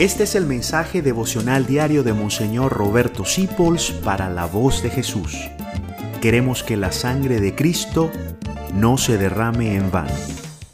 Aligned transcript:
Este 0.00 0.22
es 0.22 0.34
el 0.34 0.46
mensaje 0.46 1.02
devocional 1.02 1.66
diario 1.66 2.02
de 2.02 2.14
Monseñor 2.14 2.72
Roberto 2.72 3.26
Sipols 3.26 3.90
para 3.90 4.30
la 4.30 4.46
voz 4.46 4.82
de 4.82 4.88
Jesús. 4.88 5.36
Queremos 6.22 6.62
que 6.62 6.78
la 6.78 6.90
sangre 6.90 7.38
de 7.38 7.54
Cristo 7.54 8.10
no 8.72 8.96
se 8.96 9.18
derrame 9.18 9.74
en 9.74 9.90
vano. 9.90 10.14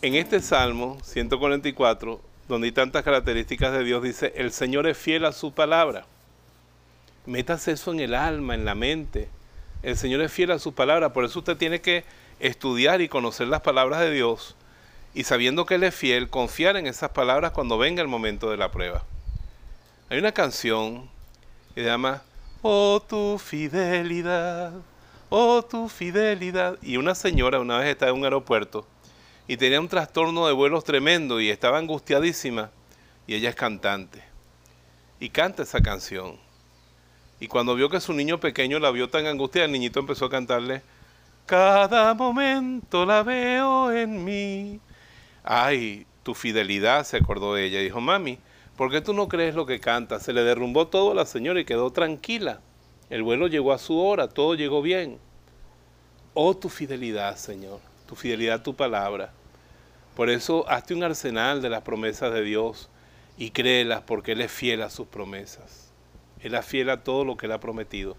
En 0.00 0.14
este 0.14 0.40
Salmo 0.40 0.96
144, 1.02 2.20
donde 2.46 2.68
hay 2.68 2.72
tantas 2.72 3.02
características 3.02 3.72
de 3.72 3.82
Dios, 3.82 4.00
dice, 4.00 4.32
el 4.36 4.52
Señor 4.52 4.86
es 4.86 4.96
fiel 4.96 5.24
a 5.24 5.32
su 5.32 5.52
palabra. 5.52 6.06
Metas 7.26 7.66
eso 7.66 7.90
en 7.90 7.98
el 7.98 8.14
alma, 8.14 8.54
en 8.54 8.64
la 8.64 8.76
mente. 8.76 9.28
El 9.82 9.96
Señor 9.96 10.20
es 10.20 10.30
fiel 10.30 10.52
a 10.52 10.60
su 10.60 10.72
palabra, 10.72 11.12
por 11.12 11.24
eso 11.24 11.40
usted 11.40 11.56
tiene 11.56 11.80
que 11.80 12.04
estudiar 12.38 13.00
y 13.00 13.08
conocer 13.08 13.48
las 13.48 13.62
palabras 13.62 13.98
de 13.98 14.12
Dios 14.12 14.54
y 15.14 15.24
sabiendo 15.24 15.66
que 15.66 15.74
Él 15.74 15.82
es 15.82 15.96
fiel, 15.96 16.30
confiar 16.30 16.76
en 16.76 16.86
esas 16.86 17.10
palabras 17.10 17.50
cuando 17.50 17.76
venga 17.76 18.02
el 18.02 18.08
momento 18.08 18.52
de 18.52 18.56
la 18.56 18.70
prueba. 18.70 19.02
Hay 20.08 20.18
una 20.18 20.30
canción 20.30 21.10
que 21.74 21.82
se 21.82 21.88
llama 21.88 22.22
Oh 22.62 23.02
tu 23.08 23.38
fidelidad, 23.38 24.72
oh 25.30 25.64
tu 25.64 25.88
fidelidad. 25.88 26.78
Y 26.80 26.96
una 26.96 27.16
señora 27.16 27.58
una 27.58 27.78
vez 27.78 27.88
estaba 27.88 28.12
en 28.12 28.18
un 28.18 28.24
aeropuerto 28.24 28.86
y 29.48 29.56
tenía 29.56 29.80
un 29.80 29.88
trastorno 29.88 30.46
de 30.46 30.52
vuelos 30.52 30.84
tremendo 30.84 31.40
y 31.40 31.50
estaba 31.50 31.78
angustiadísima. 31.78 32.70
Y 33.26 33.34
ella 33.34 33.50
es 33.50 33.56
cantante. 33.56 34.22
Y 35.18 35.30
canta 35.30 35.64
esa 35.64 35.80
canción. 35.80 36.36
Y 37.40 37.48
cuando 37.48 37.74
vio 37.74 37.88
que 37.90 38.00
su 38.00 38.12
niño 38.12 38.38
pequeño 38.38 38.78
la 38.78 38.92
vio 38.92 39.10
tan 39.10 39.26
angustiada, 39.26 39.66
el 39.66 39.72
niñito 39.72 39.98
empezó 39.98 40.26
a 40.26 40.30
cantarle, 40.30 40.82
Cada 41.46 42.14
momento 42.14 43.04
la 43.04 43.24
veo 43.24 43.90
en 43.92 44.24
mí. 44.24 44.80
Ay, 45.42 46.06
tu 46.22 46.32
fidelidad, 46.32 47.04
se 47.04 47.16
acordó 47.16 47.54
de 47.54 47.64
ella. 47.64 47.80
Dijo, 47.80 48.00
mami, 48.00 48.38
¿Por 48.76 48.90
qué 48.90 49.00
tú 49.00 49.14
no 49.14 49.28
crees 49.28 49.54
lo 49.54 49.64
que 49.64 49.80
canta? 49.80 50.20
Se 50.20 50.34
le 50.34 50.42
derrumbó 50.42 50.88
todo 50.88 51.12
a 51.12 51.14
la 51.14 51.24
señora 51.24 51.60
y 51.60 51.64
quedó 51.64 51.90
tranquila. 51.90 52.60
El 53.08 53.22
vuelo 53.22 53.46
llegó 53.46 53.72
a 53.72 53.78
su 53.78 53.98
hora, 53.98 54.28
todo 54.28 54.54
llegó 54.54 54.82
bien. 54.82 55.18
Oh, 56.34 56.54
tu 56.54 56.68
fidelidad, 56.68 57.36
Señor, 57.36 57.80
tu 58.06 58.14
fidelidad 58.14 58.62
tu 58.62 58.74
palabra. 58.74 59.32
Por 60.14 60.28
eso, 60.28 60.68
hazte 60.68 60.92
un 60.92 61.02
arsenal 61.02 61.62
de 61.62 61.70
las 61.70 61.82
promesas 61.82 62.32
de 62.34 62.42
Dios 62.42 62.90
y 63.38 63.50
créelas 63.50 64.02
porque 64.02 64.32
Él 64.32 64.42
es 64.42 64.52
fiel 64.52 64.82
a 64.82 64.90
sus 64.90 65.06
promesas. 65.06 65.90
Él 66.40 66.54
es 66.54 66.66
fiel 66.66 66.90
a 66.90 67.02
todo 67.02 67.24
lo 67.24 67.38
que 67.38 67.46
Él 67.46 67.52
ha 67.52 67.60
prometido. 67.60 68.16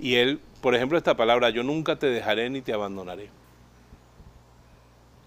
Y 0.00 0.16
Él, 0.16 0.40
por 0.60 0.74
ejemplo, 0.74 0.98
esta 0.98 1.16
palabra, 1.16 1.50
yo 1.50 1.62
nunca 1.62 1.96
te 1.96 2.08
dejaré 2.08 2.50
ni 2.50 2.62
te 2.62 2.72
abandonaré. 2.72 3.30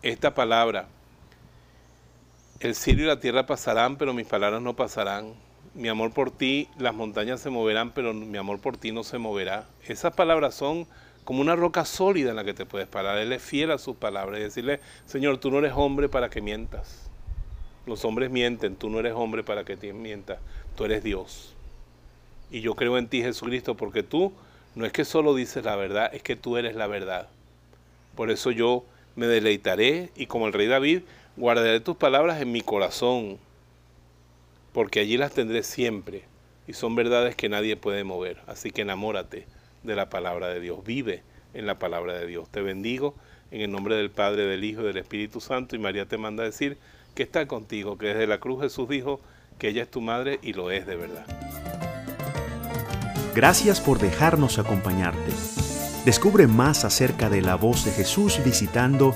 Esta 0.02 0.33
palabra, 0.33 0.89
el 2.59 2.75
cielo 2.75 3.03
y 3.03 3.05
la 3.05 3.19
tierra 3.19 3.45
pasarán, 3.45 3.97
pero 3.97 4.13
mis 4.13 4.27
palabras 4.27 4.61
no 4.61 4.75
pasarán. 4.75 5.33
Mi 5.75 5.89
amor 5.89 6.11
por 6.11 6.31
ti, 6.31 6.67
las 6.80 6.94
montañas 6.94 7.39
se 7.39 7.52
moverán, 7.52 7.91
pero 7.91 8.14
mi 8.14 8.38
amor 8.38 8.59
por 8.59 8.77
ti 8.77 8.91
no 8.91 9.03
se 9.03 9.19
moverá. 9.19 9.67
Esas 9.88 10.14
palabras 10.14 10.55
son 10.55 10.88
como 11.23 11.41
una 11.41 11.55
roca 11.55 11.86
sólida 11.86 12.31
en 12.31 12.36
la 12.36 12.44
que 12.44 12.53
te 12.53 12.66
puedes 12.66 12.88
parar. 12.88 13.17
Él 13.19 13.31
es 13.31 13.44
fiel 13.44 13.69
a 13.72 13.77
sus 13.77 13.95
palabras 13.95 14.39
y 14.39 14.44
decirle, 14.44 14.80
Señor, 15.05 15.38
tú 15.38 15.52
no 15.52 15.59
eres 15.59 15.73
hombre 15.75 16.09
para 16.09 16.30
que 16.30 16.41
mientas. 16.41 17.09
Los 17.86 18.05
hombres 18.05 18.31
mienten, 18.31 18.75
tú 18.75 18.89
no 18.89 18.99
eres 18.99 19.14
hombre 19.14 19.44
para 19.44 19.64
que 19.64 19.77
te 19.77 19.94
mientas, 19.94 20.39
tú 20.75 20.86
eres 20.86 21.03
Dios. 21.03 21.53
Y 22.49 22.61
yo 22.61 22.75
creo 22.75 22.97
en 22.97 23.08
ti, 23.08 23.21
Jesucristo, 23.21 23.75
porque 23.75 24.03
tú 24.03 24.33
no 24.73 24.86
es 24.86 24.92
que 24.92 25.05
solo 25.05 25.36
dices 25.36 25.64
la 25.64 25.75
verdad, 25.75 26.09
es 26.14 26.23
que 26.23 26.36
tú 26.36 26.58
eres 26.58 26.75
la 26.75 26.88
verdad. 26.88 27.27
Por 28.16 28.31
eso 28.31 28.52
yo 28.52 28.83
me 29.16 29.27
deleitaré 29.27 30.11
y 30.16 30.25
como 30.25 30.47
el 30.47 30.53
rey 30.53 30.67
David, 30.67 31.02
Guardaré 31.38 31.80
tus 31.81 31.95
palabras 31.95 32.41
en 32.41 32.52
mi 32.52 32.61
corazón, 32.61 33.38
porque 34.73 35.02
allí 35.02 35.17
las 35.17 35.33
tendré 35.33 35.61
siempre, 35.61 36.23
y 36.67 36.73
son 36.73 36.95
verdades 36.95 37.35
que 37.35 37.47
nadie 37.47 37.77
puede 37.77 38.03
mover. 38.03 38.41
Así 38.47 38.71
que 38.71 38.81
enamórate 38.81 39.45
de 39.83 39.95
la 39.95 40.09
palabra 40.09 40.47
de 40.47 40.59
Dios, 40.59 40.83
vive 40.83 41.21
en 41.53 41.67
la 41.67 41.77
palabra 41.77 42.14
de 42.14 42.26
Dios. 42.26 42.49
Te 42.49 42.61
bendigo 42.61 43.14
en 43.52 43.61
el 43.61 43.71
nombre 43.71 43.95
del 43.95 44.09
Padre, 44.09 44.45
del 44.45 44.64
Hijo 44.64 44.81
y 44.81 44.86
del 44.86 44.97
Espíritu 44.97 45.39
Santo, 45.39 45.76
y 45.76 45.80
María 45.80 46.08
te 46.08 46.17
manda 46.17 46.42
a 46.42 46.47
decir 46.47 46.80
que 47.14 47.21
está 47.21 47.47
contigo, 47.47 47.99
que 47.99 48.08
desde 48.08 48.26
la 48.26 48.39
cruz 48.39 48.64
Jesús 48.64 48.89
dijo 48.89 49.21
que 49.59 49.67
ella 49.67 49.83
es 49.83 49.92
tu 49.92 50.02
madre 50.02 50.39
y 50.42 50.53
lo 50.53 50.71
es 50.71 50.87
de 50.87 50.95
verdad. 50.95 51.26
Gracias 53.36 53.80
por 53.80 53.99
dejarnos 53.99 54.58
acompañarte. 54.58 55.31
Descubre 56.03 56.47
más 56.47 56.83
acerca 56.83 57.30
de 57.30 57.43
la 57.43 57.53
voz 57.53 57.86
de 57.86 57.92
Jesús 57.92 58.42
visitando 58.43 59.15